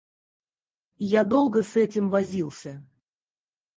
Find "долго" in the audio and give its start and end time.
1.23-1.61